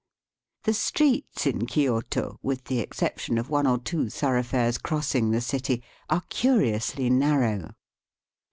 The 0.63 0.73
streets 0.73 1.45
in 1.45 1.67
Kioto, 1.67 2.39
with 2.41 2.63
the 2.65 2.79
exception 2.79 3.37
of 3.37 3.51
one 3.51 3.67
or 3.67 3.77
two 3.77 4.09
thoroughfares 4.09 4.79
crossing 4.79 5.29
the 5.29 5.41
city, 5.41 5.83
are 6.09 6.21
curiously 6.27 7.07
narrow. 7.11 7.75